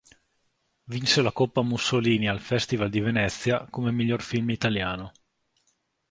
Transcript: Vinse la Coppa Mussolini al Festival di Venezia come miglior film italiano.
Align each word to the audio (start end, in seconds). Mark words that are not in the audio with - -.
Vinse 0.87 1.21
la 1.21 1.31
Coppa 1.31 1.61
Mussolini 1.61 2.27
al 2.27 2.39
Festival 2.39 2.89
di 2.89 2.99
Venezia 3.01 3.67
come 3.69 3.91
miglior 3.91 4.23
film 4.23 4.49
italiano. 4.49 5.11